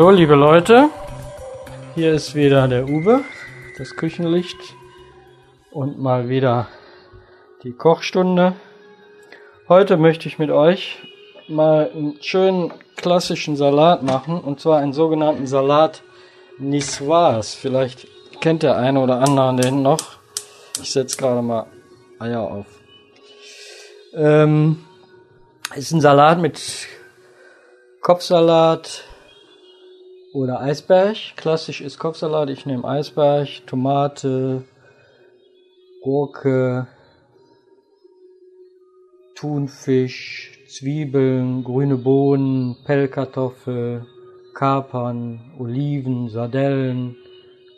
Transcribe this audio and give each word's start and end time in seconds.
Hallo 0.00 0.12
liebe 0.12 0.34
Leute, 0.34 0.88
hier 1.94 2.14
ist 2.14 2.34
wieder 2.34 2.66
der 2.68 2.88
Uwe, 2.88 3.20
das 3.76 3.96
Küchenlicht 3.96 4.56
und 5.70 5.98
mal 6.00 6.30
wieder 6.30 6.68
die 7.64 7.72
Kochstunde. 7.72 8.54
Heute 9.68 9.98
möchte 9.98 10.26
ich 10.26 10.38
mit 10.38 10.50
euch 10.50 11.02
mal 11.48 11.90
einen 11.94 12.16
schönen 12.22 12.72
klassischen 12.96 13.56
Salat 13.56 14.02
machen 14.02 14.40
und 14.40 14.58
zwar 14.58 14.78
einen 14.78 14.94
sogenannten 14.94 15.46
Salat 15.46 16.02
Niçoise. 16.58 17.54
Vielleicht 17.54 18.08
kennt 18.40 18.62
der 18.62 18.78
eine 18.78 19.00
oder 19.00 19.18
andere 19.18 19.54
den 19.56 19.82
noch. 19.82 20.00
Ich 20.80 20.92
setze 20.92 21.18
gerade 21.18 21.42
mal 21.42 21.66
Eier 22.18 22.40
auf. 22.40 22.66
Ähm, 24.14 24.82
ist 25.74 25.92
ein 25.92 26.00
Salat 26.00 26.38
mit 26.38 26.58
Kopfsalat 28.00 29.04
oder 30.32 30.60
Eisberg. 30.60 31.16
Klassisch 31.36 31.80
ist 31.80 31.98
Kopfsalat. 31.98 32.50
Ich 32.50 32.66
nehme 32.66 32.84
Eisberg, 32.84 33.48
Tomate, 33.66 34.64
Gurke, 36.02 36.86
Thunfisch, 39.34 40.52
Zwiebeln, 40.68 41.64
grüne 41.64 41.96
Bohnen, 41.96 42.76
Pellkartoffel, 42.84 44.06
Kapern, 44.54 45.52
Oliven, 45.58 46.28
Sardellen, 46.28 47.16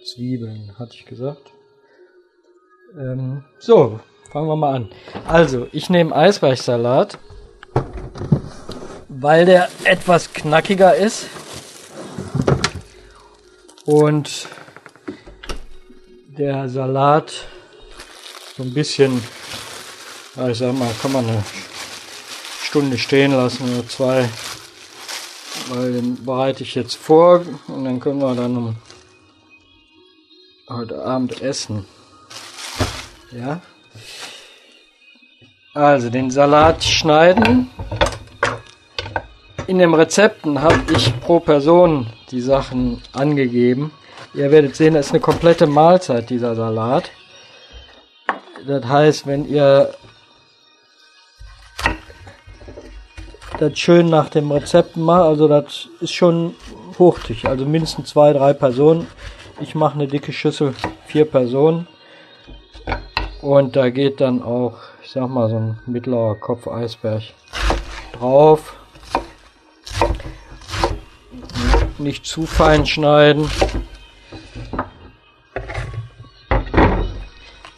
Zwiebeln, 0.05 0.79
hatte 0.79 0.95
ich 0.95 1.07
gesagt. 1.07 1.53
Ähm, 2.99 3.45
so, 3.59 4.01
fangen 4.31 4.49
wir 4.49 4.57
mal 4.57 4.75
an. 4.75 4.91
Also, 5.27 5.69
ich 5.73 5.89
nehme 5.89 6.15
Eisbergsalat 6.15 7.19
weil 9.23 9.45
der 9.45 9.69
etwas 9.85 10.33
knackiger 10.33 10.95
ist 10.95 11.27
und 13.85 14.49
der 16.39 16.69
Salat 16.69 17.33
so 18.57 18.63
ein 18.63 18.75
bisschen, 18.75 19.23
ich 20.49 20.59
sag 20.59 20.75
mal, 20.75 20.91
kann 21.01 21.13
man 21.13 21.29
eine 21.29 21.43
Stunde 22.63 22.99
stehen 22.99 23.33
lassen 23.33 23.73
oder 23.75 23.89
zwei, 23.89 24.29
weil 25.69 25.93
den 25.93 26.25
bereite 26.25 26.63
ich 26.63 26.75
jetzt 26.75 26.97
vor 26.97 27.45
und 27.69 27.85
dann 27.85 28.01
können 28.01 28.21
wir 28.21 28.35
dann 28.35 28.77
heute 30.69 31.05
Abend 31.05 31.41
essen. 31.43 31.87
Ja. 33.31 33.61
Also 35.75 36.11
den 36.11 36.31
Salat 36.31 36.85
schneiden 36.85 37.71
in 39.67 39.79
den 39.79 39.95
Rezepten 39.95 40.61
habe 40.61 40.83
ich 40.95 41.19
pro 41.21 41.41
Person 41.41 42.07
die 42.33 42.41
Sachen 42.41 43.03
angegeben. 43.13 43.93
Ihr 44.35 44.51
werdet 44.51 44.75
sehen, 44.75 44.97
es 44.97 45.07
ist 45.07 45.13
eine 45.13 45.21
komplette 45.21 45.67
Mahlzeit, 45.67 46.31
dieser 46.31 46.55
Salat. 46.55 47.11
Das 48.67 48.85
heißt, 48.85 49.27
wenn 49.27 49.47
ihr 49.47 49.95
das 53.59 53.79
schön 53.79 54.09
nach 54.09 54.31
dem 54.31 54.51
Rezept 54.51 54.97
macht, 54.97 55.25
also 55.25 55.47
das 55.47 55.89
ist 56.01 56.13
schon 56.13 56.55
hochtig, 56.99 57.47
also 57.47 57.67
mindestens 57.67 58.11
zwei, 58.11 58.33
drei 58.33 58.53
Personen. 58.55 59.07
Ich 59.61 59.75
mache 59.75 59.95
eine 59.95 60.09
dicke 60.09 60.33
Schüssel, 60.33 60.75
vier 61.07 61.27
Personen. 61.27 61.87
Und 63.43 63.77
da 63.77 63.91
geht 63.91 64.21
dann 64.21 64.43
auch, 64.43 64.79
ich 65.03 65.11
sag 65.11 65.29
mal, 65.29 65.51
so 65.51 65.57
ein 65.57 65.79
mittlerer 65.87 66.37
Kopf 66.37 66.67
Eisberg 66.67 67.23
drauf. 68.13 68.77
Nicht 72.03 72.27
zu 72.27 72.47
fein 72.47 72.87
schneiden. 72.87 73.51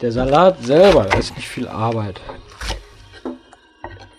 Der 0.01 0.11
Salat 0.11 0.61
selber 0.63 1.15
ist 1.17 1.35
nicht 1.35 1.47
viel 1.47 1.67
Arbeit. 1.67 2.19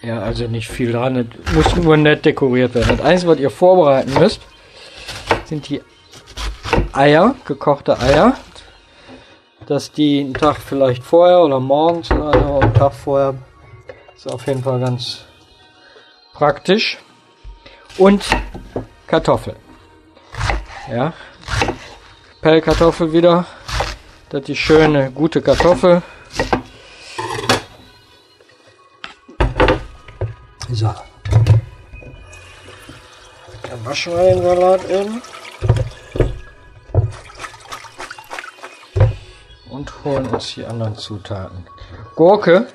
Ja, 0.03 0.21
also 0.21 0.47
nicht 0.47 0.69
viel 0.69 0.93
dran. 0.93 1.29
Es 1.45 1.53
muss 1.53 1.77
nur 1.77 1.97
nett 1.97 2.25
dekoriert 2.25 2.75
werden. 2.75 2.97
Das 2.97 3.07
Einzige, 3.07 3.33
was 3.33 3.39
ihr 3.41 3.51
vorbereiten 3.51 4.15
müsst, 4.15 4.41
sind 5.45 5.69
die 5.69 5.83
Eier, 6.93 7.35
gekochte 7.45 7.99
Eier. 7.99 8.37
Dass 9.67 9.91
die 9.91 10.21
einen 10.21 10.35
Tag 10.35 10.59
vielleicht 10.59 11.03
vorher 11.03 11.41
oder 11.41 11.59
morgens 11.59 12.11
oder 12.13 12.61
einen 12.63 12.73
Tag 12.75 12.95
vorher 12.95 13.35
ist 14.15 14.33
auf 14.33 14.47
jeden 14.47 14.63
Fall 14.63 14.81
ganz 14.81 15.25
praktisch. 16.33 16.99
Und 17.99 18.25
Kartoffeln. 19.07 19.66
Ja. 20.91 21.13
Pellkartoffel 22.41 23.13
wieder. 23.13 23.45
Das 24.29 24.41
ist 24.41 24.49
die 24.49 24.57
schöne, 24.57 25.11
gute 25.11 25.43
Kartoffel. 25.43 26.03
So. 30.71 30.95
Dann 33.63 33.85
waschen 33.85 34.13
wir 34.13 34.23
den 34.23 34.43
Salat 34.43 34.91
eben. 34.91 35.23
Und 39.71 40.05
holen 40.05 40.27
uns 40.27 40.55
die 40.55 40.65
anderen 40.65 40.97
Zutaten. 40.97 41.67
Gurke 42.15 42.69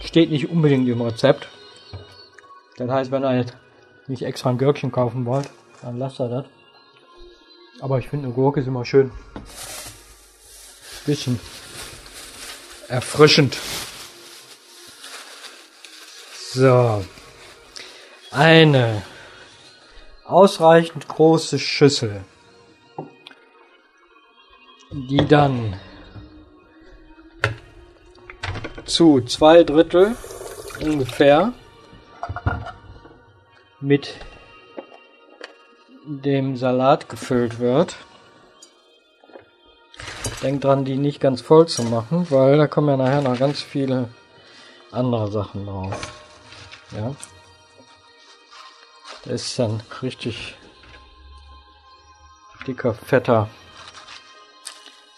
steht 0.00 0.30
nicht 0.30 0.50
unbedingt 0.50 0.88
im 0.88 1.02
Rezept. 1.02 1.48
Das 2.76 2.90
heißt, 2.90 3.10
wenn 3.12 3.22
ihr 3.22 3.46
nicht 4.08 4.22
extra 4.22 4.50
ein 4.50 4.58
Gürkchen 4.58 4.90
kaufen 4.90 5.24
wollt, 5.24 5.48
dann 5.82 5.98
lasst 5.98 6.20
er 6.20 6.28
das. 6.28 6.44
Aber 7.80 7.98
ich 7.98 8.08
finde 8.08 8.26
eine 8.26 8.34
Gurke 8.34 8.60
ist 8.60 8.66
immer 8.66 8.84
schön. 8.84 9.12
Bisschen 11.06 11.38
erfrischend. 12.88 13.56
So. 16.52 17.04
Eine 18.30 19.02
ausreichend 20.24 21.08
große 21.08 21.58
Schüssel, 21.58 22.24
die 24.90 25.24
dann 25.26 25.78
zu 28.84 29.20
zwei 29.22 29.64
Drittel 29.64 30.16
ungefähr 30.80 31.52
mit 33.80 34.14
dem 36.08 36.56
Salat 36.56 37.10
gefüllt 37.10 37.58
wird. 37.58 37.96
Denkt 40.42 40.64
dran, 40.64 40.84
die 40.84 40.96
nicht 40.96 41.20
ganz 41.20 41.42
voll 41.42 41.68
zu 41.68 41.82
machen, 41.82 42.26
weil 42.30 42.56
da 42.56 42.66
kommen 42.66 42.88
ja 42.88 42.96
nachher 42.96 43.20
noch 43.20 43.38
ganz 43.38 43.60
viele 43.60 44.08
andere 44.90 45.30
Sachen 45.30 45.66
drauf. 45.66 46.12
Ja. 46.92 47.14
Der 49.26 49.34
ist 49.34 49.58
dann 49.58 49.82
richtig 50.00 50.56
dicker, 52.66 52.94
fetter 52.94 53.50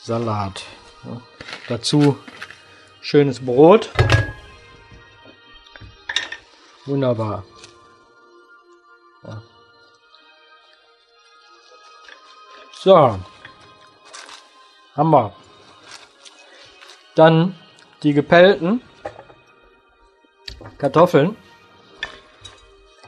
Salat. 0.03 0.65
Ja. 1.05 1.21
Dazu 1.69 2.17
schönes 3.01 3.45
Brot. 3.45 3.91
Wunderbar. 6.87 7.45
Ja. 9.23 9.43
So. 12.83 13.19
Haben 14.97 15.11
wir. 15.11 15.35
Dann 17.15 17.55
die 18.03 18.15
gepellten 18.15 18.81
Kartoffeln 20.79 21.37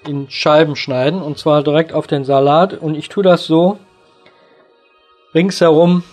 in 0.07 0.29
Scheiben 0.29 0.77
schneiden 0.77 1.23
und 1.23 1.39
zwar 1.39 1.63
direkt 1.63 1.95
auf 1.95 2.07
den 2.07 2.27
Salat 2.27 2.75
und 2.75 2.97
ich 2.97 3.09
tue 3.09 3.23
das 3.23 3.47
so 3.47 3.79
ringsherum 5.35 6.05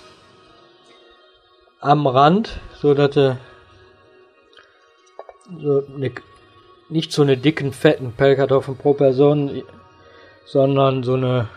am 1.81 2.07
Rand, 2.07 2.61
so 2.79 2.93
dass 2.93 3.17
er 3.17 3.39
so 5.59 5.83
eine, 5.93 6.13
nicht 6.87 7.11
so 7.11 7.23
eine 7.23 7.35
dicken 7.35 7.73
fetten 7.73 8.13
Pellkartoffeln 8.13 8.77
pro 8.77 8.93
Person, 8.93 9.63
sondern 10.45 11.03
so 11.03 11.15
eine 11.15 11.49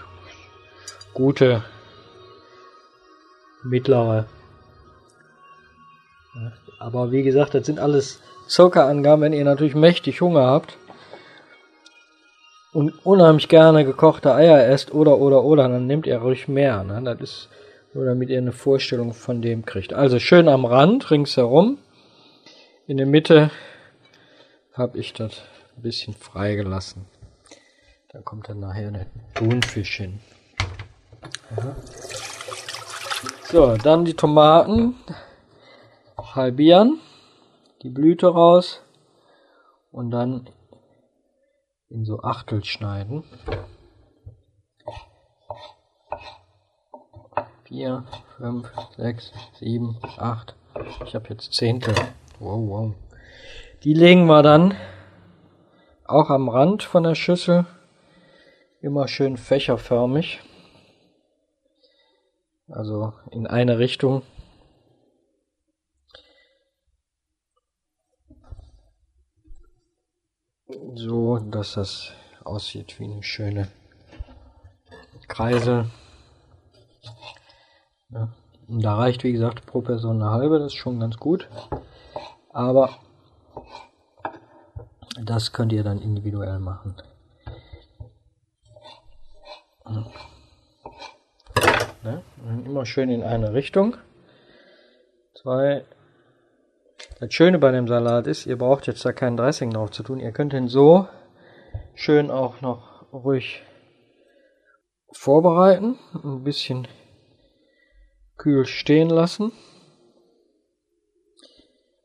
gute 1.14 1.62
mittlere. 3.64 4.26
Aber 6.78 7.12
wie 7.12 7.22
gesagt, 7.22 7.54
das 7.54 7.66
sind 7.66 7.78
alles 7.78 8.20
Zuckerangaben, 8.46 9.22
wenn 9.22 9.32
ihr 9.32 9.44
natürlich 9.44 9.74
mächtig 9.74 10.20
Hunger 10.20 10.46
habt 10.46 10.76
und 12.72 13.04
unheimlich 13.04 13.48
gerne 13.48 13.84
gekochte 13.84 14.34
Eier 14.34 14.66
esst 14.66 14.92
oder 14.92 15.18
oder 15.18 15.44
oder, 15.44 15.68
dann 15.68 15.86
nehmt 15.86 16.06
ihr 16.06 16.18
ruhig 16.18 16.48
mehr. 16.48 16.82
Ne? 16.84 17.02
Das 17.04 17.20
ist 17.20 17.48
nur 17.94 18.06
damit 18.06 18.30
ihr 18.30 18.38
eine 18.38 18.52
Vorstellung 18.52 19.12
von 19.12 19.42
dem 19.42 19.66
kriegt. 19.66 19.92
Also 19.92 20.18
schön 20.18 20.48
am 20.48 20.64
Rand, 20.64 21.10
ringsherum. 21.10 21.78
In 22.86 22.96
der 22.96 23.06
Mitte 23.06 23.50
habe 24.72 24.98
ich 24.98 25.12
das 25.12 25.42
ein 25.76 25.82
bisschen 25.82 26.14
freigelassen. 26.14 27.04
Da 28.08 28.20
kommt 28.20 28.48
dann 28.48 28.60
nachher 28.60 28.90
der 28.90 29.06
Thunfisch 29.34 29.96
hin. 29.96 30.20
Ja. 31.56 31.76
So, 33.52 33.76
dann 33.76 34.06
die 34.06 34.14
Tomaten 34.14 34.94
halbieren, 36.16 37.00
die 37.82 37.90
Blüte 37.90 38.28
raus 38.28 38.80
und 39.90 40.10
dann 40.10 40.48
in 41.90 42.06
so 42.06 42.22
Achtel 42.22 42.64
schneiden. 42.64 43.24
Vier, 47.64 48.06
fünf, 48.38 48.72
sechs, 48.96 49.34
sieben, 49.58 49.98
acht. 50.16 50.56
Ich 51.04 51.14
habe 51.14 51.28
jetzt 51.28 51.52
Zehntel. 51.52 51.94
Wow, 52.38 52.70
wow. 52.70 52.94
Die 53.84 53.92
legen 53.92 54.24
wir 54.28 54.42
dann 54.42 54.74
auch 56.06 56.30
am 56.30 56.48
Rand 56.48 56.84
von 56.84 57.02
der 57.02 57.14
Schüssel 57.14 57.66
immer 58.80 59.08
schön 59.08 59.36
fächerförmig. 59.36 60.40
Also 62.68 63.12
in 63.30 63.46
eine 63.46 63.78
Richtung. 63.78 64.22
So, 70.94 71.38
dass 71.38 71.74
das 71.74 72.12
aussieht 72.44 72.98
wie 72.98 73.04
eine 73.04 73.22
schöne 73.22 73.68
Kreisel. 75.28 75.90
Ja. 78.10 78.28
Und 78.68 78.82
da 78.82 78.96
reicht, 78.96 79.24
wie 79.24 79.32
gesagt, 79.32 79.66
pro 79.66 79.80
Person 79.80 80.22
eine 80.22 80.30
halbe, 80.30 80.58
das 80.58 80.72
ist 80.72 80.78
schon 80.78 81.00
ganz 81.00 81.16
gut. 81.16 81.48
Aber 82.50 82.90
das 85.22 85.52
könnt 85.52 85.72
ihr 85.72 85.84
dann 85.84 86.00
individuell 86.00 86.58
machen. 86.58 86.96
Immer 92.64 92.86
schön 92.86 93.10
in 93.10 93.22
eine 93.24 93.54
Richtung. 93.54 93.96
Zwei. 95.34 95.84
Das 97.18 97.32
Schöne 97.34 97.58
bei 97.58 97.72
dem 97.72 97.88
Salat 97.88 98.28
ist, 98.28 98.46
ihr 98.46 98.56
braucht 98.56 98.86
jetzt 98.86 99.04
da 99.04 99.12
kein 99.12 99.36
Dressing 99.36 99.70
drauf 99.70 99.90
zu 99.90 100.04
tun. 100.04 100.20
Ihr 100.20 100.30
könnt 100.30 100.52
ihn 100.52 100.68
so 100.68 101.08
schön 101.94 102.30
auch 102.30 102.60
noch 102.60 103.12
ruhig 103.12 103.62
vorbereiten. 105.12 105.98
Ein 106.22 106.44
bisschen 106.44 106.86
kühl 108.36 108.64
stehen 108.64 109.08
lassen. 109.08 109.52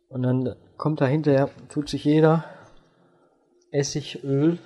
Und 0.09 0.23
dann 0.23 0.55
kommt 0.77 1.01
da 1.01 1.05
hinterher, 1.05 1.49
tut 1.69 1.89
sich 1.89 2.03
jeder 2.03 2.45
Essig, 3.71 4.23
Öl, 4.23 4.57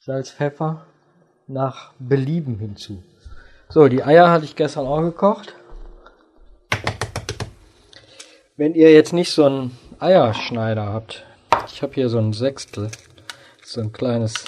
Salz, 0.00 0.30
Pfeffer 0.30 0.86
nach 1.46 1.92
Belieben 1.98 2.58
hinzu. 2.58 3.02
So, 3.72 3.88
die 3.88 4.02
Eier 4.02 4.30
hatte 4.30 4.44
ich 4.44 4.54
gestern 4.54 4.86
auch 4.86 5.00
gekocht. 5.00 5.54
Wenn 8.54 8.74
ihr 8.74 8.92
jetzt 8.92 9.14
nicht 9.14 9.30
so 9.30 9.46
einen 9.46 9.78
Eierschneider 9.98 10.84
habt, 10.84 11.24
ich 11.68 11.80
habe 11.80 11.94
hier 11.94 12.10
so 12.10 12.18
ein 12.18 12.34
Sechstel, 12.34 12.90
so 13.64 13.80
ein 13.80 13.90
kleines 13.90 14.44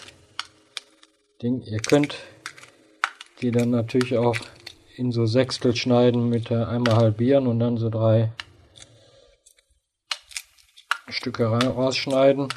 Ding. 1.40 1.62
Ihr 1.62 1.78
könnt 1.78 2.16
die 3.40 3.50
dann 3.50 3.70
natürlich 3.70 4.18
auch 4.18 4.36
in 4.94 5.10
so 5.10 5.24
Sechstel 5.24 5.74
schneiden 5.74 6.28
mit 6.28 6.52
einmal 6.52 6.96
halbieren 6.96 7.46
und 7.46 7.60
dann 7.60 7.78
so 7.78 7.88
drei 7.88 8.30
Stücke 11.08 11.46
rausschneiden. 11.46 12.48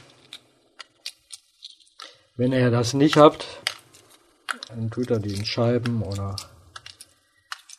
Wenn 2.35 2.51
ihr 2.51 2.71
das 2.71 2.93
nicht 2.93 3.15
habt, 3.15 3.45
dann 4.67 4.91
tut 4.91 5.11
er 5.11 5.19
die 5.19 5.33
in 5.33 5.45
Scheiben 5.45 6.03
oder 6.03 6.35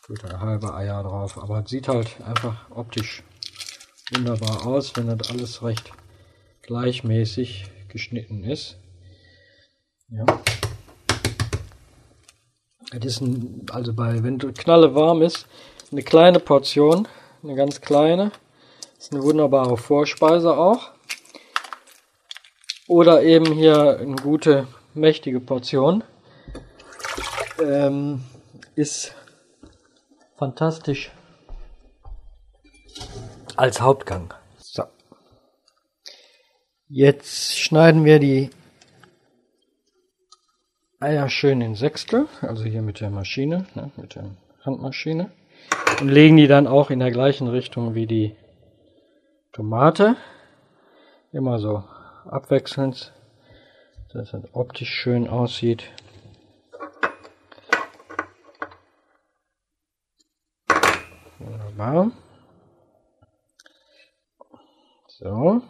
tut 0.08 0.24
er 0.24 0.40
halbe 0.40 0.74
Eier 0.74 1.02
drauf. 1.02 1.40
Aber 1.40 1.62
sieht 1.66 1.86
halt 1.86 2.16
einfach 2.22 2.70
optisch 2.70 3.22
wunderbar 4.10 4.66
aus, 4.66 4.96
wenn 4.96 5.06
das 5.06 5.28
alles 5.30 5.62
recht 5.62 5.92
gleichmäßig 6.62 7.66
geschnitten 7.88 8.42
ist. 8.42 8.78
Ja. 10.08 10.24
Das 12.90 13.04
ist 13.04 13.20
ein, 13.20 13.66
also 13.70 13.92
bei, 13.92 14.22
wenn 14.22 14.38
Knalle 14.38 14.94
warm 14.94 15.20
ist, 15.20 15.46
eine 15.92 16.02
kleine 16.02 16.40
Portion, 16.40 17.06
eine 17.42 17.54
ganz 17.54 17.82
kleine. 17.82 18.32
Das 18.96 19.08
ist 19.08 19.12
eine 19.12 19.22
wunderbare 19.22 19.76
Vorspeise 19.76 20.56
auch. 20.56 20.90
Oder 22.86 23.22
eben 23.22 23.52
hier 23.52 23.98
eine 23.98 24.16
gute, 24.16 24.66
mächtige 24.94 25.40
Portion. 25.40 26.02
Ähm, 27.62 28.24
ist 28.74 29.14
fantastisch 30.38 31.10
als 33.56 33.80
Hauptgang. 33.80 34.32
So. 34.58 34.84
Jetzt 36.88 37.58
schneiden 37.58 38.04
wir 38.04 38.20
die 38.20 38.50
Eier 41.00 41.28
schön 41.28 41.60
in 41.60 41.74
Sechstel, 41.74 42.26
also 42.40 42.64
hier 42.64 42.82
mit 42.82 43.00
der 43.00 43.10
Maschine, 43.10 43.66
ne, 43.74 43.90
mit 43.96 44.14
der 44.14 44.30
Handmaschine. 44.64 45.30
Und 46.00 46.08
legen 46.08 46.36
die 46.36 46.46
dann 46.46 46.68
auch 46.68 46.90
in 46.90 47.00
der 47.00 47.10
gleichen 47.10 47.48
Richtung 47.48 47.94
wie 47.94 48.06
die 48.06 48.36
Tomate. 49.52 50.16
Immer 51.32 51.58
so 51.58 51.82
abwechselnd, 52.24 53.12
dass 54.12 54.32
es 54.32 54.42
optisch 54.52 54.90
schön 54.90 55.28
aussieht. 55.28 55.90
Wunderbar. 61.78 62.10
So. 65.06 65.62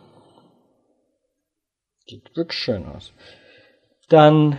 Sieht 2.07 2.35
wirklich 2.35 2.59
schön 2.59 2.87
aus. 2.87 3.13
Dann 4.09 4.59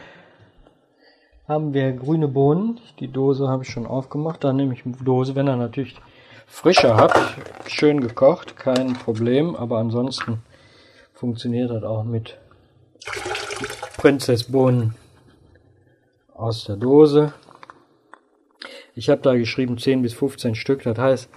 haben 1.47 1.73
wir 1.73 1.91
grüne 1.93 2.27
Bohnen. 2.27 2.79
Die 2.99 3.11
Dose 3.11 3.47
habe 3.47 3.63
ich 3.63 3.69
schon 3.69 3.87
aufgemacht. 3.87 4.43
Dann 4.43 4.57
nehme 4.57 4.75
ich 4.75 4.85
eine 4.85 4.95
Dose, 4.97 5.33
wenn 5.33 5.47
ihr 5.47 5.55
natürlich 5.55 5.95
frischer 6.45 6.95
habt. 6.95 7.17
Schön 7.67 7.99
gekocht, 7.99 8.55
kein 8.55 8.93
Problem. 8.93 9.55
Aber 9.55 9.79
ansonsten 9.79 10.43
funktioniert 11.13 11.71
das 11.71 11.83
auch 11.83 12.03
mit 12.03 12.37
Prinzessbohnen 13.97 14.93
aus 16.35 16.65
der 16.65 16.75
Dose. 16.75 17.33
Ich 18.99 19.09
habe 19.09 19.21
da 19.21 19.33
geschrieben 19.33 19.77
10 19.77 20.01
bis 20.01 20.13
15 20.13 20.55
Stück. 20.55 20.83
Das 20.83 20.97
heißt, 20.97 21.29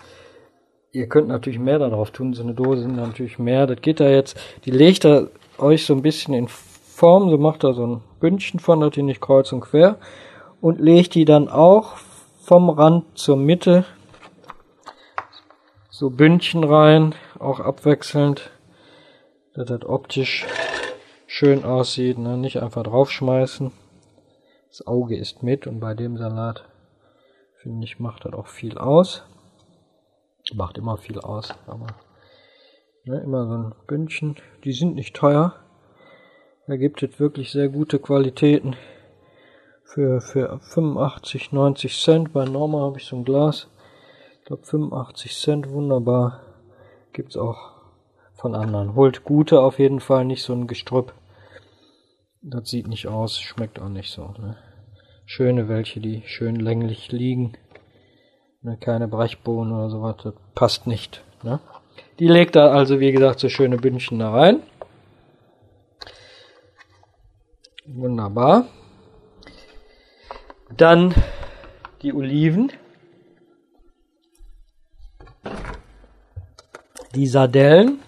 ihr 0.90 1.06
könnt 1.06 1.28
natürlich 1.28 1.60
mehr 1.60 1.78
darauf 1.78 2.10
tun. 2.10 2.34
So 2.34 2.42
eine 2.42 2.54
Dose 2.54 2.82
sind 2.82 2.96
natürlich 2.96 3.38
mehr. 3.38 3.68
Das 3.68 3.80
geht 3.80 4.00
da 4.00 4.08
jetzt. 4.10 4.36
Die 4.64 4.72
legt 4.72 5.04
da 5.04 5.28
euch 5.58 5.86
so 5.86 5.94
ein 5.94 6.02
bisschen 6.02 6.34
in 6.34 6.48
Form. 6.48 7.30
So 7.30 7.38
macht 7.38 7.62
da 7.62 7.72
so 7.72 7.86
ein 7.86 8.00
Bündchen 8.18 8.58
von, 8.58 8.90
die 8.90 9.02
nicht 9.02 9.20
kreuz 9.20 9.52
und 9.52 9.60
quer. 9.60 9.98
Und 10.60 10.80
legt 10.80 11.14
die 11.14 11.24
dann 11.24 11.48
auch 11.48 11.98
vom 12.40 12.68
Rand 12.68 13.16
zur 13.16 13.36
Mitte 13.36 13.84
so 15.88 16.10
Bündchen 16.10 16.64
rein. 16.64 17.14
Auch 17.38 17.60
abwechselnd 17.60 18.50
dass 19.54 19.66
das 19.66 19.84
optisch 19.84 20.46
schön 21.28 21.62
aussieht. 21.62 22.18
Ne? 22.18 22.36
Nicht 22.36 22.60
einfach 22.60 22.82
draufschmeißen. 22.82 23.70
Das 24.68 24.84
Auge 24.84 25.16
ist 25.16 25.44
mit 25.44 25.68
und 25.68 25.78
bei 25.78 25.94
dem 25.94 26.16
Salat 26.16 26.64
finde 27.62 27.84
ich 27.84 28.00
macht 28.00 28.24
das 28.24 28.32
auch 28.32 28.48
viel 28.48 28.76
aus. 28.76 29.22
Macht 30.54 30.76
immer 30.76 30.96
viel 30.96 31.20
aus, 31.20 31.54
aber 31.66 31.86
ne, 33.04 33.20
immer 33.20 33.46
so 33.46 33.52
ein 33.52 33.74
Bündchen. 33.86 34.36
Die 34.64 34.72
sind 34.72 34.96
nicht 34.96 35.14
teuer. 35.14 35.54
Da 36.66 36.76
gibt 36.76 37.02
es 37.02 37.20
wirklich 37.20 37.52
sehr 37.52 37.68
gute 37.68 37.98
Qualitäten 38.00 38.76
für, 39.84 40.20
für 40.20 40.58
85, 40.58 41.52
90 41.52 42.00
Cent. 42.00 42.32
Bei 42.32 42.44
Norma 42.44 42.80
habe 42.80 42.98
ich 42.98 43.06
so 43.06 43.16
ein 43.16 43.24
Glas. 43.24 43.68
Ich 44.40 44.46
glaube 44.46 44.64
85 44.64 45.36
Cent, 45.36 45.70
wunderbar. 45.70 46.40
Gibt's 47.12 47.36
auch 47.36 47.80
von 48.34 48.54
anderen. 48.54 48.96
Holt 48.96 49.24
gute 49.24 49.60
auf 49.60 49.78
jeden 49.78 50.00
Fall, 50.00 50.24
nicht 50.24 50.42
so 50.42 50.52
ein 50.52 50.66
Gestrüpp. 50.66 51.14
Das 52.42 52.68
sieht 52.68 52.88
nicht 52.88 53.06
aus, 53.06 53.40
schmeckt 53.40 53.80
auch 53.80 53.88
nicht 53.88 54.10
so. 54.10 54.34
Ne? 54.38 54.56
Schöne 55.34 55.66
welche, 55.68 55.98
die 56.00 56.22
schön 56.26 56.56
länglich 56.56 57.10
liegen. 57.10 57.54
Ne, 58.60 58.76
keine 58.78 59.08
Brechbohnen 59.08 59.72
oder 59.72 59.88
sowas, 59.88 60.16
das 60.22 60.34
passt 60.54 60.86
nicht. 60.86 61.24
Ne? 61.42 61.58
Die 62.18 62.28
legt 62.28 62.54
da 62.54 62.70
also, 62.70 63.00
wie 63.00 63.12
gesagt, 63.12 63.40
so 63.40 63.48
schöne 63.48 63.78
Bündchen 63.78 64.18
da 64.18 64.30
rein. 64.30 64.62
Wunderbar. 67.86 68.66
Dann 70.76 71.14
die 72.02 72.12
Oliven. 72.12 72.70
Die 77.14 77.26
Sardellen 77.26 78.02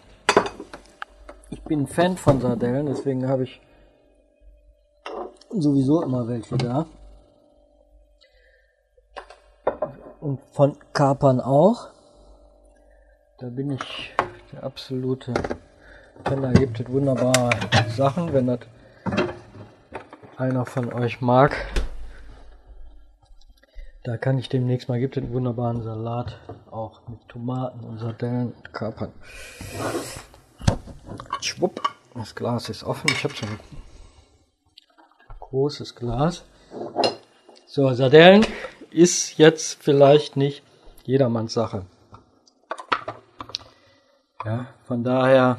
bin 1.65 1.87
Fan 1.87 2.17
von 2.17 2.41
Sardellen, 2.41 2.87
deswegen 2.87 3.27
habe 3.27 3.45
ich 3.45 3.61
sowieso 5.51 6.03
immer 6.03 6.29
welche 6.29 6.57
da. 6.57 6.87
Und 10.25 10.41
von 10.53 10.79
Kapern 10.95 11.39
auch. 11.39 11.91
Da 13.37 13.51
bin 13.51 13.73
ich 13.73 14.15
der 14.51 14.65
absolute 14.65 15.35
Kenner. 16.25 16.55
Gibt 16.55 16.81
es 16.81 16.89
wunderbare 16.89 17.51
Sachen, 17.91 18.33
wenn 18.33 18.47
das 18.47 18.61
einer 20.39 20.65
von 20.65 20.91
euch 20.95 21.21
mag. 21.21 21.55
Da 24.03 24.17
kann 24.17 24.39
ich 24.39 24.49
demnächst 24.49 24.89
mal, 24.89 24.99
gibt 24.99 25.19
es 25.19 25.31
wunderbaren 25.31 25.83
Salat, 25.83 26.39
auch 26.71 27.07
mit 27.07 27.29
Tomaten 27.29 27.85
und 27.85 27.99
Sardellen 27.99 28.53
und 28.53 28.73
Kapern. 28.73 29.13
Schwupp, 31.43 31.83
das 32.15 32.35
Glas 32.35 32.71
ist 32.71 32.83
offen. 32.83 33.11
Ich 33.11 33.25
habe 33.25 33.35
so 33.35 33.45
ein 33.45 33.61
großes 35.41 35.95
Glas. 35.95 36.47
So, 37.67 37.93
Sardellen 37.93 38.47
ist 38.95 39.39
jetzt 39.39 39.83
vielleicht 39.83 40.37
nicht 40.37 40.63
jedermanns 41.05 41.53
Sache. 41.53 41.85
Ja, 44.45 44.69
von 44.87 45.03
daher 45.03 45.59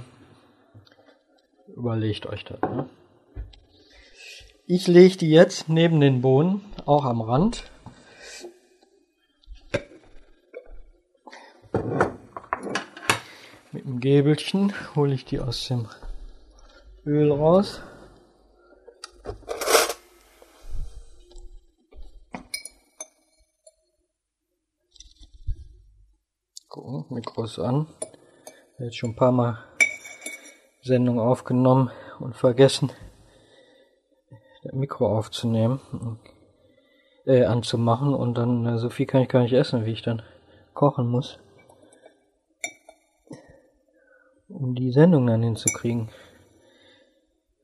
überlegt 1.76 2.26
euch 2.28 2.46
das. 2.46 2.62
Ne? 2.62 2.90
Ich 4.68 4.88
lege 4.88 5.18
die 5.18 5.30
jetzt 5.30 5.70
neben 5.70 6.00
den 6.00 6.22
Bohnen, 6.22 6.62
auch 6.86 7.06
am 7.06 7.22
Rand. 7.22 7.70
Mit 13.72 13.86
dem 13.86 14.00
Gäbelchen 14.00 14.74
hole 14.96 15.14
ich 15.14 15.26
die 15.26 15.40
aus 15.40 15.68
dem 15.68 15.88
Öl 17.06 17.32
raus. 17.32 17.82
Mikros 27.16 27.58
an. 27.58 27.88
Jetzt 28.78 28.98
schon 28.98 29.12
ein 29.12 29.16
paar 29.16 29.32
Mal 29.32 29.58
Sendung 30.84 31.20
aufgenommen 31.20 31.90
und 32.20 32.36
vergessen, 32.36 32.92
das 34.62 34.74
Mikro 34.74 35.18
aufzunehmen, 35.18 35.80
äh, 37.26 37.46
anzumachen 37.46 38.14
und 38.14 38.38
dann 38.38 38.66
äh, 38.68 38.78
so 38.78 38.92
viel 38.92 39.08
kann 39.08 39.24
ich 39.24 39.30
gar 39.30 39.42
nicht 39.42 39.54
essen, 39.54 39.86
wie 39.86 39.94
ich 39.94 40.04
dann 40.04 40.22
kochen 40.74 41.08
muss 41.08 41.40
um 44.50 44.76
die 44.76 44.92
Sendung 44.92 45.26
dann 45.28 45.44
hinzukriegen. 45.44 46.10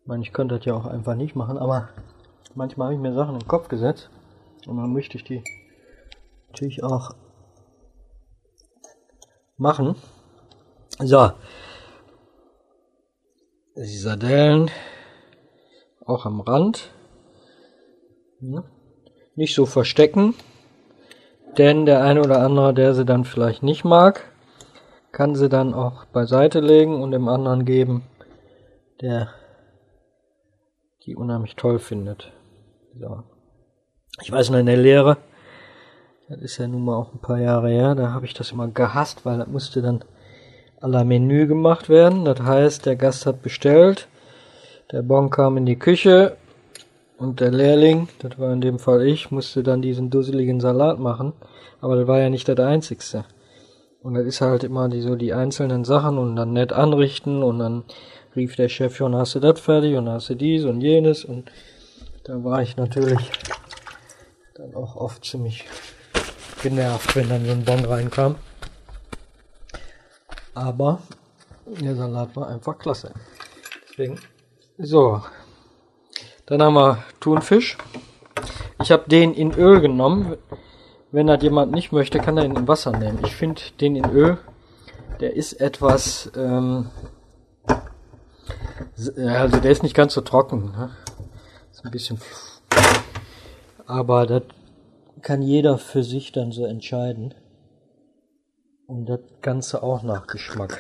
Ich 0.02 0.08
meine, 0.08 0.24
ich 0.24 0.34
könnte 0.34 0.58
das 0.58 0.66
ja 0.66 0.74
auch 0.74 0.86
einfach 0.86 1.16
nicht 1.16 1.36
machen, 1.36 1.58
aber 1.58 1.90
manchmal 2.56 2.88
habe 2.88 2.96
ich 2.96 3.02
mir 3.02 3.14
Sachen 3.14 3.38
den 3.38 3.48
Kopf 3.48 3.68
gesetzt 3.68 4.10
und 4.68 4.78
dann 4.78 4.92
möchte 4.92 5.18
ich 5.18 5.24
die 5.24 5.44
natürlich 6.50 6.84
auch 6.84 7.12
machen. 9.62 9.96
So. 11.00 11.32
Die 13.76 13.98
Sardellen 13.98 14.70
auch 16.06 16.26
am 16.26 16.42
Rand. 16.42 16.92
Nicht 19.36 19.56
so 19.56 19.66
verstecken, 19.66 20.34
denn 21.58 21.86
der 21.86 22.04
eine 22.04 22.22
oder 22.22 22.42
andere, 22.42 22.74
der 22.74 22.94
sie 22.96 23.06
dann 23.06 23.24
vielleicht 23.24 23.62
nicht 23.64 23.86
mag, 23.86 24.26
kann 25.12 25.36
sie 25.36 25.48
dann 25.48 25.74
auch 25.74 26.06
beiseite 26.06 26.60
legen 26.60 27.02
und 27.02 27.12
dem 27.12 27.28
anderen 27.28 27.66
geben, 27.66 28.04
der 29.00 29.30
die 31.06 31.16
unheimlich 31.16 31.56
toll 31.56 31.80
findet. 31.80 32.32
So. 33.00 33.24
Ich 34.22 34.32
weiß 34.32 34.50
noch 34.50 34.60
in 34.60 34.66
der 34.66 34.78
Lehre, 34.78 35.18
das 36.32 36.42
ist 36.42 36.58
ja 36.60 36.68
nun 36.68 36.86
mal 36.86 36.96
auch 36.96 37.14
ein 37.14 37.20
paar 37.20 37.40
Jahre 37.40 37.70
her, 37.70 37.94
da 37.94 38.14
habe 38.14 38.26
ich 38.26 38.34
das 38.34 38.54
immer 38.54 38.70
gehasst, 38.70 39.26
weil 39.26 39.40
das 39.40 39.50
musste 39.50 39.82
dann 39.82 40.02
à 40.80 40.88
la 40.88 41.04
Menü 41.04 41.46
gemacht 41.46 41.90
werden. 41.90 42.24
Das 42.24 42.42
heißt, 42.42 42.86
der 42.86 42.96
Gast 42.96 43.26
hat 43.26 43.42
bestellt, 43.42 44.08
der 44.94 45.02
Bon 45.02 45.30
kam 45.30 45.58
in 45.58 45.66
die 45.66 45.78
Küche 45.78 46.38
und 47.18 47.42
der 47.42 47.52
Lehrling, 47.52 48.08
das 48.20 48.40
war 48.40 48.54
in 48.54 48.62
dem 48.62 48.80
Fall 48.80 49.06
ich, 49.06 49.30
musste 49.30 49.62
dann 49.62 49.82
diesen 49.82 50.10
dusseligen 50.10 50.62
Salat 50.62 51.00
machen. 51.00 51.34
Aber 51.82 51.98
das 51.98 52.08
war 52.08 52.20
ja 52.20 52.30
nicht 52.30 52.48
das 52.48 52.60
Einzigste. 52.60 53.26
Und 54.02 54.14
das 54.14 54.26
ist 54.26 54.40
halt 54.40 54.64
immer 54.64 54.88
die, 54.88 55.02
so 55.02 55.18
die 55.18 55.34
einzelnen 55.34 55.84
Sachen 55.84 56.18
und 56.18 56.38
dann 56.38 56.54
nett 56.54 56.72
anrichten 56.72 57.44
und 57.44 57.60
dann 57.60 57.84
rief 58.38 58.56
der 58.56 58.70
Chef 58.70 58.96
schon, 58.96 59.16
hast 59.16 59.36
du 59.36 59.42
das 59.42 59.60
fertig 59.60 59.98
und 59.98 60.08
hast 60.08 60.30
du 60.30 60.36
dies 60.36 60.64
und 60.64 60.80
jenes 60.80 61.26
und 61.26 61.52
da 62.24 62.42
war 62.42 62.62
ich 62.62 62.78
natürlich 62.78 63.32
dann 64.56 64.74
auch 64.76 64.96
oft 64.96 65.26
ziemlich 65.26 65.66
genervt, 66.62 67.16
wenn 67.16 67.30
dann 67.30 67.46
so 67.46 67.52
ein 67.52 67.66
Bon 67.66 67.86
reinkam. 67.86 68.36
Aber 70.54 71.00
der 71.66 71.96
Salat 71.96 72.36
war 72.36 72.48
einfach 72.48 72.78
klasse. 72.78 73.14
Deswegen, 73.90 74.20
so. 74.78 75.22
Dann 76.46 76.62
haben 76.62 76.74
wir 76.74 77.04
Thunfisch. 77.20 77.78
Ich 78.82 78.92
habe 78.92 79.08
den 79.08 79.34
in 79.34 79.54
Öl 79.54 79.80
genommen. 79.80 80.38
Wenn 81.12 81.28
das 81.28 81.44
jemand 81.44 81.72
nicht 81.72 81.92
möchte, 81.92 82.20
kann 82.20 82.38
er 82.38 82.46
ihn 82.46 82.56
in 82.56 82.68
Wasser 82.68 82.92
nehmen. 82.92 83.20
Ich 83.26 83.36
finde 83.36 83.62
den 83.80 83.96
in 83.96 84.10
Öl, 84.10 84.38
der 85.20 85.36
ist 85.36 85.54
etwas, 85.54 86.32
ähm, 86.36 86.90
also 89.18 89.60
der 89.60 89.72
ist 89.72 89.84
nicht 89.84 89.96
ganz 89.96 90.14
so 90.14 90.22
trocken. 90.22 90.72
Ne? 90.72 90.90
Ist 91.72 91.86
ein 91.86 91.92
bisschen, 91.92 92.20
aber 93.86 94.26
das 94.26 94.44
kann 95.22 95.42
jeder 95.42 95.78
für 95.78 96.04
sich 96.04 96.32
dann 96.32 96.52
so 96.52 96.66
entscheiden. 96.66 97.34
Und 98.88 99.06
das 99.06 99.20
Ganze 99.42 99.84
auch 99.84 100.04
nach 100.04 100.28
Geschmack. 100.28 100.78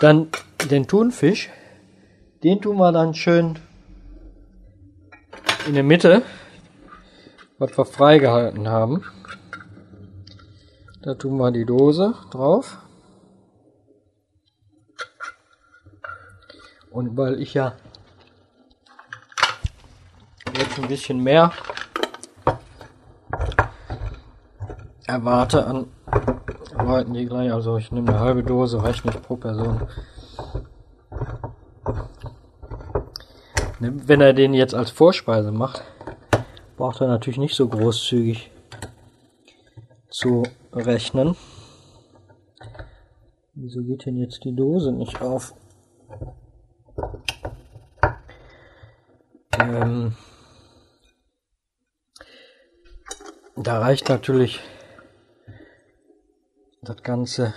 Dann 0.00 0.28
den 0.70 0.88
Thunfisch, 0.88 1.50
den 2.42 2.60
tun 2.60 2.76
wir 2.78 2.90
dann 2.92 3.14
schön 3.14 3.58
in 5.66 5.74
der 5.74 5.84
Mitte 5.84 6.22
was 7.62 7.78
wir 7.78 7.84
freigehalten 7.84 8.68
haben. 8.68 9.04
Da 11.00 11.14
tun 11.14 11.36
wir 11.36 11.52
die 11.52 11.64
Dose 11.64 12.12
drauf. 12.32 12.76
Und 16.90 17.16
weil 17.16 17.40
ich 17.40 17.54
ja 17.54 17.76
jetzt 20.58 20.78
ein 20.78 20.88
bisschen 20.88 21.22
mehr 21.22 21.52
erwarte 25.06 25.66
an 25.66 25.86
Leuten, 26.78 27.14
die 27.14 27.26
gleich, 27.26 27.52
also 27.52 27.76
ich 27.76 27.92
nehme 27.92 28.08
eine 28.08 28.20
halbe 28.20 28.42
Dose, 28.42 28.82
reicht 28.82 29.04
nicht 29.04 29.22
pro 29.22 29.36
Person. 29.36 29.86
Wenn 33.78 34.20
er 34.20 34.32
den 34.32 34.54
jetzt 34.54 34.74
als 34.74 34.90
Vorspeise 34.90 35.52
macht, 35.52 35.82
braucht 36.76 37.00
er 37.00 37.08
natürlich 37.08 37.38
nicht 37.38 37.54
so 37.54 37.68
großzügig 37.68 38.50
zu 40.08 40.44
rechnen. 40.72 41.36
Wieso 43.54 43.82
geht 43.82 44.06
denn 44.06 44.16
jetzt 44.16 44.44
die 44.44 44.54
Dose 44.54 44.92
nicht 44.92 45.20
auf? 45.20 45.54
Ähm, 49.58 50.14
da 53.56 53.78
reicht 53.78 54.08
natürlich 54.08 54.60
das 56.80 57.02
Ganze, 57.02 57.54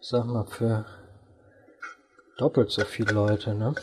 sag 0.00 0.24
mal, 0.26 0.46
für 0.46 0.86
doppelt 2.38 2.70
so 2.70 2.84
viele 2.84 3.12
Leute, 3.12 3.54
ne? 3.54 3.74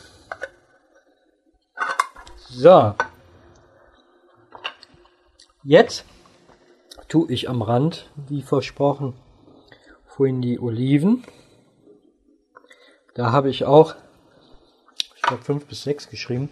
So. 2.48 2.94
Jetzt 5.62 6.04
tue 7.08 7.30
ich 7.30 7.48
am 7.48 7.62
Rand, 7.62 8.10
wie 8.16 8.42
versprochen, 8.42 9.14
vorhin 10.06 10.40
die 10.40 10.58
Oliven. 10.58 11.24
Da 13.14 13.32
habe 13.32 13.50
ich 13.50 13.64
auch, 13.64 13.94
ich 15.14 15.22
glaube, 15.22 15.44
fünf 15.44 15.66
bis 15.66 15.82
sechs 15.82 16.08
geschrieben. 16.08 16.48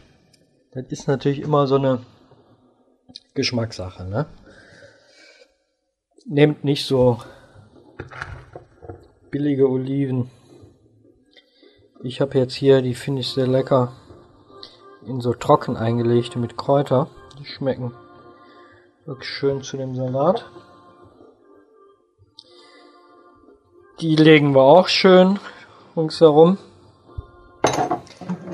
Das 0.72 0.86
ist 0.88 1.08
natürlich 1.08 1.40
immer 1.40 1.66
so 1.66 1.76
eine 1.76 2.04
Geschmackssache. 3.34 4.04
Ne? 4.04 4.26
Nehmt 6.28 6.64
nicht 6.64 6.84
so 6.86 7.18
billige 9.30 9.68
Oliven. 9.68 10.28
Ich 12.02 12.20
habe 12.20 12.38
jetzt 12.38 12.54
hier, 12.54 12.82
die 12.82 12.94
finde 12.94 13.20
ich 13.20 13.28
sehr 13.28 13.46
lecker, 13.46 13.92
in 15.06 15.20
so 15.20 15.32
trocken 15.32 15.76
eingelegte 15.76 16.38
mit 16.38 16.56
Kräuter. 16.56 17.08
Die 17.38 17.44
schmecken 17.44 17.92
Wirklich 19.04 19.28
schön 19.28 19.62
zu 19.62 19.76
dem 19.76 19.94
Salat. 19.94 20.44
Die 24.00 24.16
legen 24.16 24.52
wir 24.52 24.62
auch 24.62 24.88
schön 24.88 25.38
ringsherum. 25.96 26.58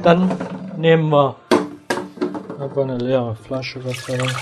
Dann 0.02 0.30
nehmen 0.76 1.08
wir 1.08 1.36
einfach 2.60 2.82
eine 2.82 2.98
leere 2.98 3.34
Flasche, 3.34 3.80
Gott 3.80 3.96
sei 3.96 4.18
Dank. 4.18 4.34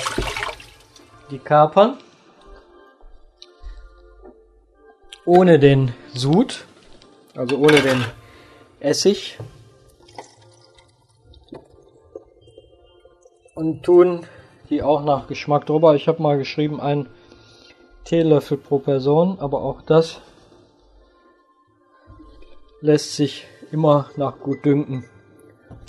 Die 1.30 1.38
Kapern. 1.38 1.96
Ohne 5.24 5.58
den 5.58 5.92
Sud, 6.14 6.64
also 7.34 7.56
ohne 7.58 7.80
den 7.80 8.04
Essig. 8.80 9.38
Und 13.54 13.82
tun 13.82 14.26
die 14.70 14.82
auch 14.82 15.04
nach 15.04 15.26
Geschmack 15.26 15.66
drüber. 15.66 15.94
Ich 15.94 16.08
habe 16.08 16.22
mal 16.22 16.38
geschrieben, 16.38 16.80
ein 16.80 17.08
Teelöffel 18.04 18.56
pro 18.56 18.78
Person, 18.78 19.38
aber 19.40 19.62
auch 19.62 19.82
das 19.82 20.20
lässt 22.80 23.14
sich 23.14 23.46
immer 23.70 24.10
nach 24.16 24.38
Gutdünken 24.38 25.04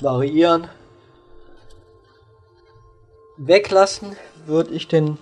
variieren. 0.01 0.67
Weglassen 3.38 4.15
würde 4.45 4.71
ich 4.73 4.88
den 4.88 5.17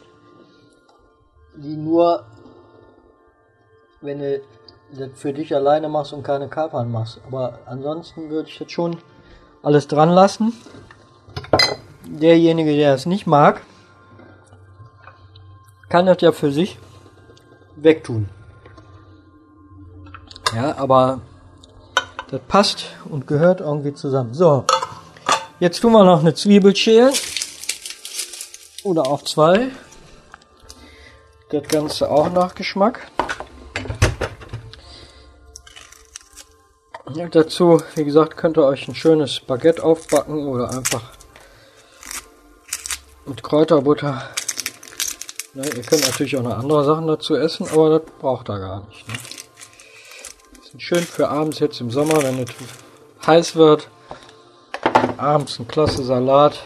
die 1.55 1.75
nur, 1.75 2.25
wenn 4.01 4.20
du 4.20 4.41
das 4.91 5.10
für 5.15 5.34
dich 5.34 5.53
alleine 5.53 5.89
machst 5.89 6.13
und 6.13 6.24
keine 6.24 6.48
Kapern 6.48 6.91
machst. 6.91 7.20
Aber 7.27 7.60
ansonsten 7.65 8.29
würde 8.29 8.50
ich 8.50 8.60
jetzt 8.60 8.72
schon 8.72 8.98
alles 9.62 9.88
dran 9.88 10.10
lassen. 10.10 10.53
Derjenige, 12.06 12.75
der 12.75 12.96
es 12.96 13.06
nicht 13.06 13.27
mag, 13.27 13.62
kann 15.89 16.06
das 16.06 16.22
ja 16.22 16.32
für 16.32 16.51
sich 16.51 16.77
wegtun. 17.75 18.29
Ja, 20.56 20.75
aber 20.77 21.22
das 22.32 22.41
passt 22.48 22.86
und 23.10 23.27
gehört 23.27 23.60
irgendwie 23.60 23.94
zusammen. 23.94 24.34
So, 24.34 24.65
jetzt 25.60 25.82
tun 25.82 25.91
wir 25.91 26.03
noch 26.03 26.22
eine 26.22 26.34
Zwiebel 26.34 26.75
schälen. 26.75 27.13
Oder 28.84 29.06
auch 29.06 29.24
zwei. 29.24 29.70
Das 31.51 31.68
Ganze 31.68 32.10
auch 32.10 32.32
nach 32.32 32.56
Geschmack. 32.56 33.12
Dazu, 37.31 37.81
wie 37.95 38.03
gesagt, 38.03 38.37
könnt 38.37 38.57
ihr 38.57 38.65
euch 38.65 38.87
ein 38.87 38.95
schönes 38.95 39.39
Baguette 39.39 39.83
aufbacken 39.83 40.47
oder 40.47 40.69
einfach 40.69 41.01
mit 43.25 43.43
Kräuterbutter. 43.43 44.29
Ja, 45.55 45.63
ihr 45.63 45.83
könnt 45.83 46.05
natürlich 46.05 46.37
auch 46.37 46.43
noch 46.43 46.57
andere 46.57 46.85
Sachen 46.85 47.07
dazu 47.07 47.35
essen, 47.35 47.67
aber 47.69 47.99
das 47.99 48.09
braucht 48.19 48.49
ihr 48.49 48.59
gar 48.59 48.85
nicht. 48.87 49.07
Ne? 49.07 49.13
Sind 50.69 50.81
schön 50.81 51.03
für 51.03 51.29
abends 51.29 51.59
jetzt 51.59 51.81
im 51.81 51.89
Sommer, 51.89 52.21
wenn 52.21 52.43
es 52.43 52.49
heiß 53.25 53.55
wird. 53.55 53.89
Abends 55.17 55.59
ein 55.59 55.67
klasse 55.67 56.03
Salat. 56.03 56.59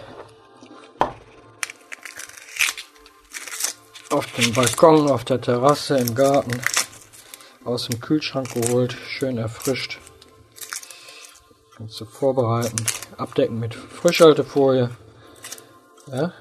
Auf 4.10 4.28
dem 4.34 4.54
Balkon, 4.54 5.10
auf 5.10 5.24
der 5.24 5.42
Terrasse, 5.42 5.98
im 5.98 6.14
Garten. 6.14 6.62
Aus 7.64 7.88
dem 7.88 8.00
Kühlschrank 8.00 8.54
geholt, 8.54 8.96
schön 9.08 9.38
erfrischt. 9.38 10.00
Kannst 11.78 12.00
du 12.00 12.06
vorbereiten. 12.06 12.76
Abdecken 13.18 13.60
mit 13.60 13.76
Frischhaltefolie. 13.76 14.90
Ja. 16.08 16.34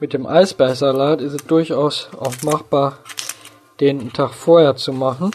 Mit 0.00 0.12
dem 0.12 0.26
Eisbergsalat 0.26 1.20
ist 1.20 1.32
es 1.32 1.46
durchaus 1.46 2.08
auch 2.18 2.42
machbar, 2.42 2.98
den 3.80 4.00
einen 4.00 4.12
Tag 4.12 4.32
vorher 4.32 4.76
zu 4.76 4.92
machen 4.92 5.32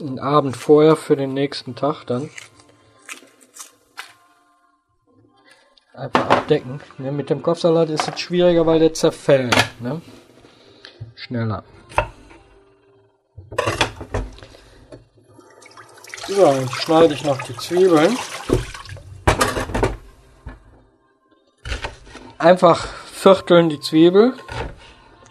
einen 0.00 0.18
Abend 0.18 0.56
vorher 0.56 0.96
für 0.96 1.16
den 1.16 1.34
nächsten 1.34 1.74
Tag 1.74 2.04
dann 2.04 2.30
einfach 5.94 6.28
abdecken. 6.28 6.80
Ne, 6.98 7.12
mit 7.12 7.30
dem 7.30 7.42
Kopfsalat 7.42 7.88
ist 7.90 8.08
es 8.08 8.20
schwieriger, 8.20 8.66
weil 8.66 8.80
der 8.80 8.94
zerfällt. 8.94 9.54
Ne? 9.80 10.00
Schneller. 11.14 11.64
So, 16.26 16.42
dann 16.42 16.70
schneide 16.70 17.12
ich 17.12 17.22
noch 17.22 17.40
die 17.42 17.54
Zwiebeln. 17.56 18.16
Einfach 22.38 22.86
vierteln 23.12 23.68
die 23.68 23.78
Zwiebel 23.78 24.32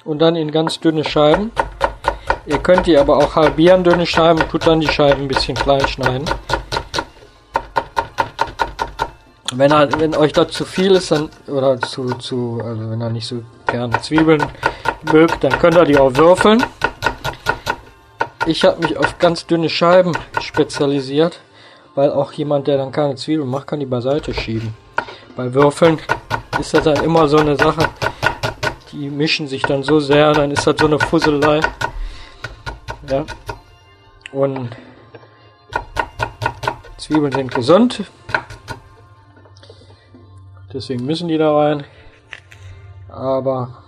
und 0.06 0.20
dann 0.20 0.36
in 0.36 0.52
ganz 0.52 0.80
dünne 0.80 1.04
Scheiben. 1.04 1.52
Ihr 2.46 2.60
könnt 2.60 2.86
die 2.86 2.98
aber 2.98 3.18
auch 3.18 3.36
halbieren, 3.36 3.84
dünne 3.84 4.06
Scheiben, 4.06 4.48
tut 4.50 4.68
dann 4.68 4.82
die 4.82 4.88
Scheiben 4.88 5.24
ein 5.24 5.28
bisschen 5.28 5.56
klein 5.56 5.88
schneiden. 5.88 6.26
Wenn, 9.56 9.72
er, 9.72 10.00
wenn 10.00 10.16
euch 10.16 10.34
das 10.34 10.52
zu 10.52 10.64
viel 10.66 10.92
ist, 10.92 11.12
dann, 11.12 11.30
oder 11.48 11.80
zu, 11.80 12.14
zu, 12.16 12.62
also 12.64 12.90
wenn 12.92 13.02
ihr 13.02 13.10
nicht 13.10 13.28
so 13.28 13.44
gerne 13.66 14.00
Zwiebeln 14.02 14.44
mögt, 15.12 15.44
dann 15.44 15.58
könnt 15.58 15.76
ihr 15.76 15.86
die 15.86 15.98
auch 15.98 16.16
würfeln. 16.16 16.64
Ich 18.46 18.66
habe 18.66 18.82
mich 18.82 18.98
auf 18.98 19.18
ganz 19.20 19.46
dünne 19.46 19.70
Scheiben 19.70 20.12
spezialisiert, 20.42 21.40
weil 21.96 22.12
auch 22.12 22.34
jemand, 22.34 22.68
der 22.68 22.78
dann 22.78 22.92
keine 22.92 23.16
Zwiebeln 23.16 23.50
macht, 23.50 23.68
kann 23.68 23.80
die 23.80 23.86
beiseite 23.86 24.34
schieben. 24.34 24.74
Bei 25.38 25.54
Würfeln 25.54 25.98
ist 26.60 26.74
das 26.74 26.84
dann 26.84 27.04
immer 27.04 27.30
so 27.30 27.38
eine 27.38 27.56
Sache, 27.56 27.88
die 28.92 29.10
mischen 29.10 29.48
sich 29.48 29.62
dann 29.62 29.82
so 29.82 30.00
sehr, 30.00 30.34
dann 30.34 30.52
ist 30.52 30.68
das 30.68 30.76
so 30.78 30.88
eine 30.88 31.00
Fusselei. 31.00 31.62
Ja. 33.10 33.26
Und 34.34 34.70
Zwiebeln 36.98 37.32
sind 37.32 37.54
gesund. 37.54 38.04
Deswegen 40.74 41.06
müssen 41.06 41.30
die 41.30 41.38
da 41.38 41.56
rein. 41.56 41.86
Aber 43.08 43.84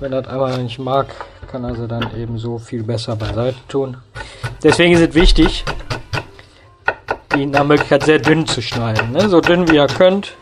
wenn 0.00 0.10
das 0.10 0.26
einmal 0.26 0.58
nicht 0.62 0.78
mag, 0.78 1.14
kann 1.50 1.74
sie 1.74 1.88
dann 1.88 2.14
eben 2.16 2.38
so 2.38 2.58
viel 2.58 2.82
besser 2.82 3.16
beiseite 3.16 3.56
tun. 3.68 3.96
Deswegen 4.62 4.92
ist 4.92 5.00
es 5.00 5.14
wichtig, 5.14 5.64
die 7.34 7.46
nach 7.46 7.64
Möglichkeit 7.64 8.02
sehr 8.04 8.18
dünn 8.18 8.46
zu 8.46 8.60
schneiden. 8.60 9.12
Ne? 9.12 9.28
So 9.28 9.40
dünn 9.40 9.68
wie 9.68 9.76
ihr 9.76 9.86
könnt. 9.86 10.34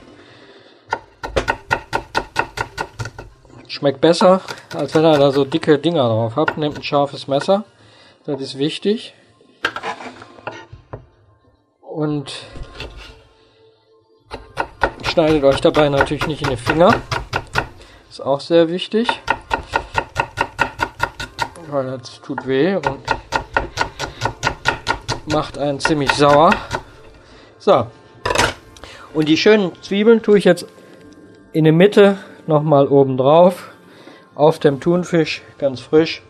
Schmeckt 3.68 4.00
besser, 4.00 4.40
als 4.74 4.94
wenn 4.94 5.04
ihr 5.04 5.18
da 5.18 5.30
so 5.30 5.44
dicke 5.44 5.78
Dinger 5.78 6.08
drauf 6.08 6.34
habt. 6.34 6.58
Nehmt 6.58 6.76
ein 6.76 6.82
scharfes 6.82 7.28
Messer. 7.28 7.64
Das 8.24 8.40
ist 8.40 8.58
wichtig. 8.58 9.14
Und 11.80 12.32
schneidet 15.02 15.44
euch 15.44 15.60
dabei 15.60 15.88
natürlich 15.88 16.26
nicht 16.26 16.42
in 16.42 16.50
die 16.50 16.56
Finger. 16.56 16.94
Ist 18.10 18.20
auch 18.20 18.40
sehr 18.40 18.68
wichtig. 18.68 19.20
Weil 21.76 21.98
das 21.98 22.22
tut 22.22 22.46
weh 22.46 22.74
und 22.74 23.02
macht 25.26 25.58
einen 25.58 25.78
ziemlich 25.78 26.10
sauer. 26.12 26.54
So. 27.58 27.88
Und 29.12 29.28
die 29.28 29.36
schönen 29.36 29.72
Zwiebeln 29.82 30.22
tue 30.22 30.38
ich 30.38 30.44
jetzt 30.44 30.64
in 31.52 31.64
der 31.64 31.74
Mitte 31.74 32.16
nochmal 32.46 32.88
oben 32.88 33.18
drauf 33.18 33.74
auf 34.34 34.58
dem 34.58 34.80
Thunfisch, 34.80 35.42
ganz 35.58 35.82
frisch 35.82 36.22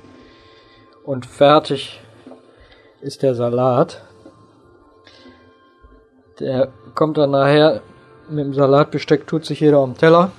und 1.04 1.26
fertig 1.26 2.00
ist 3.00 3.22
der 3.22 3.36
Salat. 3.36 4.02
Der 6.40 6.72
kommt 6.96 7.18
dann 7.18 7.30
nachher 7.30 7.82
mit 8.28 8.46
dem 8.46 8.52
Salatbesteck, 8.52 9.28
tut 9.28 9.44
sich 9.44 9.60
jeder 9.60 9.78
am 9.78 9.96
Teller. 9.96 10.32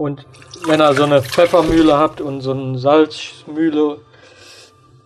Und 0.00 0.24
wenn 0.66 0.80
ihr 0.80 0.94
so 0.94 1.04
eine 1.04 1.20
Pfeffermühle 1.20 1.98
habt 1.98 2.22
und 2.22 2.40
so 2.40 2.52
eine 2.52 2.78
Salzmühle, 2.78 3.98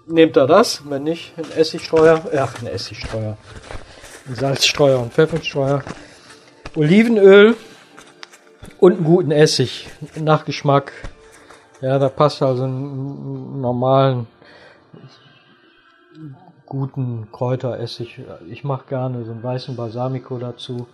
nehmt 0.06 0.36
ihr 0.36 0.46
das. 0.46 0.88
Wenn 0.88 1.02
nicht, 1.02 1.32
ein 1.36 1.50
Essigstreuer, 1.50 2.22
ja, 2.32 2.48
ein 2.60 2.68
Essigstreuer, 2.68 3.36
ein 4.28 4.34
Salzstreuer 4.36 5.00
und 5.00 5.12
Pfefferstreuer. 5.12 5.82
Olivenöl, 6.76 7.56
und 8.78 8.92
einen 8.92 9.04
guten 9.04 9.32
Essig, 9.32 9.88
Nachgeschmack. 10.14 10.92
Ja, 11.80 11.98
da 11.98 12.08
passt 12.08 12.40
also 12.40 12.62
einen 12.62 13.60
normalen, 13.60 14.28
guten 16.66 17.26
Kräuteressig. 17.32 18.20
Ich 18.48 18.62
mache 18.62 18.86
gerne 18.86 19.24
so 19.24 19.32
einen 19.32 19.42
weißen 19.42 19.74
Balsamico 19.74 20.38
dazu. 20.38 20.86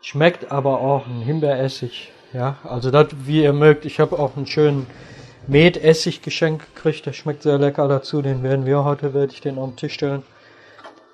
Schmeckt 0.00 0.50
aber 0.50 0.80
auch 0.80 1.06
ein 1.06 1.20
Himbeeressig. 1.20 2.12
Ja, 2.32 2.56
also 2.64 2.90
das, 2.90 3.08
wie 3.24 3.42
ihr 3.42 3.52
mögt. 3.52 3.84
Ich 3.84 4.00
habe 4.00 4.18
auch 4.18 4.36
einen 4.36 4.46
schönen 4.46 4.86
Metessig 5.46 6.22
geschenkt 6.22 6.74
gekriegt. 6.74 7.06
Der 7.06 7.12
schmeckt 7.12 7.42
sehr 7.42 7.58
lecker 7.58 7.88
dazu. 7.88 8.20
Den 8.20 8.42
werden 8.42 8.66
wir 8.66 8.84
heute, 8.84 9.14
werde 9.14 9.32
ich 9.32 9.40
den 9.40 9.58
auf 9.58 9.70
den 9.70 9.76
Tisch 9.76 9.94
stellen. 9.94 10.22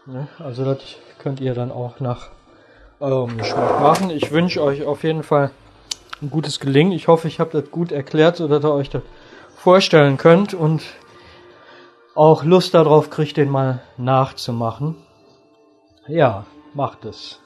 Ja, 0.06 0.26
also 0.44 0.64
das 0.64 0.78
könnt 1.18 1.40
ihr 1.40 1.54
dann 1.54 1.70
auch 1.70 2.00
nach 2.00 2.28
eurem 3.00 3.38
Geschmack 3.38 3.80
machen. 3.80 4.10
Ich 4.10 4.32
wünsche 4.32 4.62
euch 4.62 4.84
auf 4.84 5.04
jeden 5.04 5.22
Fall 5.22 5.50
ein 6.20 6.30
gutes 6.30 6.58
Gelingen. 6.58 6.92
Ich 6.92 7.08
hoffe, 7.08 7.28
ich 7.28 7.38
habe 7.38 7.60
das 7.60 7.70
gut 7.70 7.92
erklärt, 7.92 8.36
sodass 8.36 8.64
ihr 8.64 8.72
euch 8.72 8.90
das 8.90 9.02
vorstellen 9.56 10.16
könnt 10.16 10.52
und 10.52 10.82
auch 12.14 12.44
Lust 12.44 12.74
darauf 12.74 13.10
kriegt, 13.10 13.36
den 13.36 13.50
mal 13.50 13.82
nachzumachen. 13.96 14.96
Ja, 16.06 16.44
macht 16.74 17.04
es. 17.04 17.40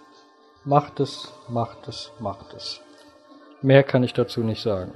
Macht 0.65 1.01
es, 1.01 1.33
macht 1.49 1.87
es, 1.87 2.13
macht 2.19 2.55
es. 2.55 2.81
Mehr 3.61 3.83
kann 3.83 4.05
ich 4.05 4.13
dazu 4.13 4.43
nicht 4.43 4.63
sagen. 4.63 4.93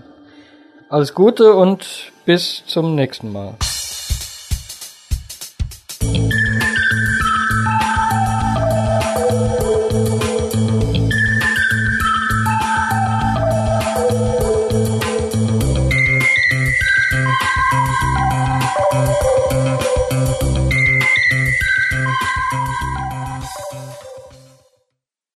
Alles 0.89 1.15
Gute 1.15 1.55
und 1.55 2.13
bis 2.25 2.65
zum 2.67 2.95
nächsten 2.95 3.33
Mal. 3.33 3.55